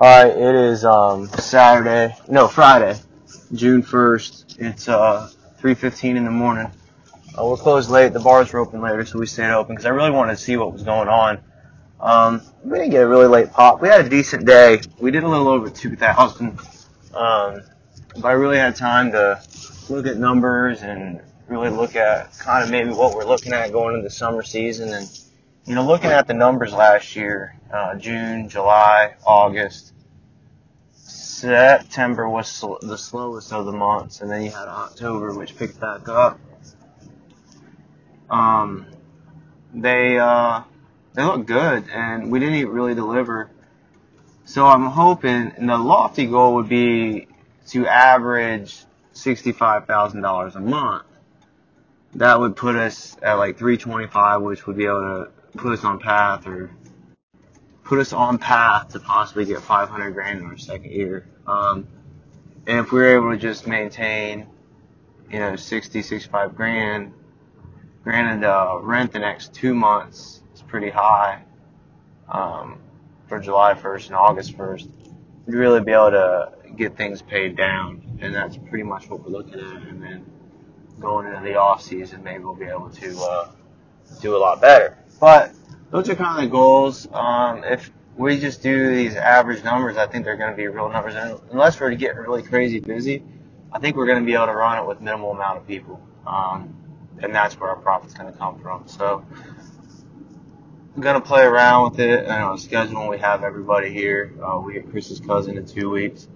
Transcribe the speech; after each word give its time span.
All 0.00 0.06
right, 0.08 0.30
it 0.30 0.54
is 0.54 0.84
um, 0.84 1.26
Saturday, 1.26 2.14
no 2.28 2.46
Friday, 2.46 2.96
June 3.52 3.82
first. 3.82 4.56
It's 4.60 4.88
uh 4.88 5.28
3:15 5.60 6.14
in 6.16 6.24
the 6.24 6.30
morning. 6.30 6.70
Uh, 7.36 7.44
we're 7.44 7.56
closed 7.56 7.90
late. 7.90 8.12
The 8.12 8.20
bars 8.20 8.52
were 8.52 8.60
open 8.60 8.80
later, 8.80 9.04
so 9.04 9.18
we 9.18 9.26
stayed 9.26 9.50
open 9.50 9.74
because 9.74 9.86
I 9.86 9.88
really 9.88 10.12
wanted 10.12 10.36
to 10.36 10.40
see 10.40 10.56
what 10.56 10.72
was 10.72 10.84
going 10.84 11.08
on. 11.08 11.40
Um, 11.98 12.42
we 12.62 12.78
didn't 12.78 12.92
get 12.92 13.02
a 13.02 13.08
really 13.08 13.26
late 13.26 13.50
pop. 13.50 13.82
We 13.82 13.88
had 13.88 14.06
a 14.06 14.08
decent 14.08 14.46
day. 14.46 14.82
We 15.00 15.10
did 15.10 15.24
a 15.24 15.28
little 15.28 15.48
over 15.48 15.68
2,000. 15.68 16.46
Um, 17.12 17.62
but 18.14 18.24
I 18.24 18.32
really 18.34 18.58
had 18.58 18.76
time 18.76 19.10
to 19.10 19.42
look 19.88 20.06
at 20.06 20.16
numbers 20.16 20.82
and 20.82 21.20
really 21.48 21.70
look 21.70 21.96
at 21.96 22.38
kind 22.38 22.62
of 22.62 22.70
maybe 22.70 22.90
what 22.90 23.16
we're 23.16 23.24
looking 23.24 23.52
at 23.52 23.72
going 23.72 23.96
into 23.96 24.04
the 24.04 24.14
summer 24.14 24.44
season 24.44 24.92
and 24.92 25.10
you 25.68 25.74
know, 25.74 25.84
looking 25.84 26.10
at 26.10 26.26
the 26.26 26.32
numbers 26.32 26.72
last 26.72 27.14
year, 27.14 27.54
uh, 27.70 27.94
June, 27.96 28.48
July, 28.48 29.16
August, 29.26 29.92
September 30.94 32.26
was 32.26 32.48
sl- 32.48 32.78
the 32.80 32.96
slowest 32.96 33.52
of 33.52 33.66
the 33.66 33.72
months, 33.72 34.22
and 34.22 34.30
then 34.30 34.42
you 34.42 34.50
had 34.50 34.66
October, 34.66 35.34
which 35.34 35.54
picked 35.58 35.78
back 35.78 36.08
up. 36.08 36.40
Um, 38.30 38.86
they 39.74 40.18
uh, 40.18 40.62
they 41.12 41.22
look 41.22 41.44
good, 41.44 41.84
and 41.92 42.32
we 42.32 42.40
didn't 42.40 42.66
really 42.70 42.94
deliver. 42.94 43.50
So 44.46 44.64
I'm 44.64 44.86
hoping, 44.86 45.52
and 45.54 45.68
the 45.68 45.76
lofty 45.76 46.24
goal 46.24 46.54
would 46.54 46.70
be 46.70 47.28
to 47.68 47.86
average 47.86 48.74
sixty-five 49.12 49.86
thousand 49.86 50.22
dollars 50.22 50.56
a 50.56 50.60
month. 50.60 51.04
That 52.14 52.40
would 52.40 52.56
put 52.56 52.74
us 52.74 53.18
at 53.22 53.34
like 53.34 53.58
325, 53.58 54.40
which 54.40 54.66
would 54.66 54.78
be 54.78 54.86
able 54.86 55.26
to 55.26 55.37
put 55.56 55.72
us 55.72 55.84
on 55.84 55.98
path 55.98 56.46
or 56.46 56.70
put 57.84 57.98
us 57.98 58.12
on 58.12 58.38
path 58.38 58.88
to 58.90 59.00
possibly 59.00 59.44
get 59.44 59.60
500 59.60 60.10
grand 60.12 60.40
in 60.40 60.46
our 60.46 60.58
second 60.58 60.92
year. 60.92 61.26
Um, 61.46 61.88
and 62.66 62.80
if 62.80 62.92
we 62.92 63.00
were 63.00 63.16
able 63.16 63.30
to 63.30 63.38
just 63.38 63.66
maintain, 63.66 64.46
you 65.30 65.38
know, 65.38 65.56
60, 65.56 66.02
65 66.02 66.54
grand, 66.54 67.14
granted, 68.04 68.46
uh, 68.46 68.78
rent 68.82 69.12
the 69.12 69.18
next 69.18 69.54
two 69.54 69.74
months 69.74 70.42
is 70.54 70.62
pretty 70.62 70.90
high, 70.90 71.42
um, 72.30 72.78
for 73.26 73.40
July 73.40 73.72
1st 73.72 74.06
and 74.08 74.16
August 74.16 74.56
1st, 74.56 74.90
we'd 75.46 75.54
really 75.54 75.80
be 75.80 75.92
able 75.92 76.10
to 76.10 76.52
get 76.76 76.96
things 76.96 77.22
paid 77.22 77.56
down. 77.56 78.02
And 78.20 78.34
that's 78.34 78.58
pretty 78.58 78.84
much 78.84 79.08
what 79.08 79.24
we're 79.24 79.30
looking 79.30 79.60
at. 79.60 79.82
And 79.88 80.02
then 80.02 80.26
going 81.00 81.26
into 81.26 81.40
the 81.40 81.56
off 81.56 81.82
season, 81.82 82.22
maybe 82.22 82.44
we'll 82.44 82.54
be 82.54 82.66
able 82.66 82.90
to, 82.90 83.18
uh, 83.18 83.50
do 84.20 84.36
a 84.36 84.38
lot 84.38 84.60
better. 84.60 84.96
But 85.20 85.52
those 85.90 86.08
are 86.08 86.14
kind 86.14 86.38
of 86.38 86.44
the 86.44 86.50
goals. 86.50 87.08
Um, 87.12 87.64
if 87.64 87.90
we 88.16 88.38
just 88.38 88.62
do 88.62 88.94
these 88.94 89.16
average 89.16 89.64
numbers, 89.64 89.96
I 89.96 90.06
think 90.06 90.24
they're 90.24 90.36
going 90.36 90.50
to 90.50 90.56
be 90.56 90.66
real 90.66 90.88
numbers. 90.90 91.14
And 91.14 91.40
unless 91.50 91.80
we're 91.80 91.94
getting 91.94 92.18
really 92.18 92.42
crazy 92.42 92.80
busy, 92.80 93.22
I 93.72 93.78
think 93.78 93.96
we're 93.96 94.06
going 94.06 94.20
to 94.20 94.26
be 94.26 94.34
able 94.34 94.46
to 94.46 94.54
run 94.54 94.82
it 94.82 94.86
with 94.86 95.00
minimal 95.00 95.32
amount 95.32 95.58
of 95.58 95.66
people. 95.66 96.00
Um, 96.26 96.74
and 97.22 97.34
that's 97.34 97.58
where 97.58 97.70
our 97.70 97.76
profit's 97.76 98.14
going 98.14 98.32
to 98.32 98.38
come 98.38 98.60
from. 98.60 98.86
So 98.86 99.24
I'm 100.94 101.02
going 101.02 101.20
to 101.20 101.26
play 101.26 101.42
around 101.42 101.90
with 101.90 102.00
it. 102.00 102.24
And 102.24 102.32
on 102.32 102.58
schedule 102.58 103.08
we 103.08 103.18
have 103.18 103.44
everybody 103.44 103.92
here, 103.92 104.32
uh, 104.42 104.58
we 104.58 104.74
get 104.74 104.90
Chris's 104.90 105.20
cousin 105.20 105.56
in 105.56 105.66
two 105.66 105.90
weeks. 105.90 106.28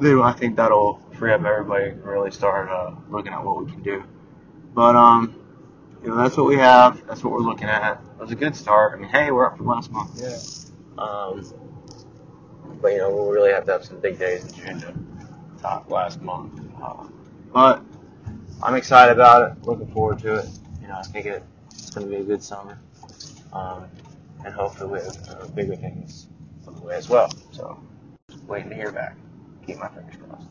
I 0.00 0.32
think 0.32 0.56
that'll 0.56 1.00
free 1.16 1.32
up 1.32 1.44
everybody 1.44 1.90
and 1.90 2.04
really 2.04 2.30
start 2.30 2.68
uh, 2.68 2.94
looking 3.08 3.32
at 3.32 3.44
what 3.44 3.64
we 3.64 3.70
can 3.70 3.82
do. 3.82 4.02
But 4.74 4.96
um, 4.96 5.43
you 6.04 6.10
know, 6.10 6.16
that's 6.16 6.36
what 6.36 6.46
we 6.46 6.56
have. 6.56 7.06
That's 7.06 7.24
what 7.24 7.32
we're 7.32 7.40
looking 7.40 7.66
at. 7.66 7.94
It 7.94 8.20
was 8.20 8.30
a 8.30 8.34
good 8.34 8.54
start. 8.54 8.92
I 8.92 9.00
mean, 9.00 9.08
hey, 9.08 9.30
we're 9.30 9.46
up 9.46 9.56
from 9.56 9.66
last 9.66 9.90
month. 9.90 10.20
Yeah. 10.20 10.36
Um, 11.02 11.50
but 12.82 12.92
you 12.92 12.98
know, 12.98 13.10
we'll 13.10 13.30
really 13.30 13.50
have 13.50 13.64
to 13.64 13.72
have 13.72 13.84
some 13.86 14.00
big 14.00 14.18
days 14.18 14.44
in 14.44 14.52
June 14.52 14.80
to 14.80 14.94
top 15.62 15.90
last 15.90 16.20
month. 16.20 16.60
Uh, 16.82 17.06
but 17.54 17.82
I'm 18.62 18.74
excited 18.74 19.12
about 19.12 19.52
it. 19.52 19.66
Looking 19.66 19.90
forward 19.92 20.18
to 20.20 20.34
it. 20.34 20.48
You 20.82 20.88
know, 20.88 20.96
I 20.96 21.02
think 21.04 21.24
it, 21.24 21.42
it's 21.70 21.90
going 21.90 22.06
to 22.06 22.14
be 22.14 22.20
a 22.20 22.24
good 22.24 22.42
summer. 22.42 22.78
Um, 23.54 23.86
and 24.44 24.52
hopefully 24.52 24.90
we 24.90 24.98
have 24.98 25.16
uh, 25.30 25.46
bigger 25.48 25.74
things 25.74 26.26
on 26.66 26.74
the 26.74 26.82
way 26.82 26.96
as 26.96 27.08
well. 27.08 27.32
So, 27.52 27.82
waiting 28.46 28.68
to 28.68 28.76
hear 28.76 28.92
back. 28.92 29.16
Keep 29.66 29.78
my 29.78 29.88
fingers 29.88 30.16
crossed. 30.16 30.48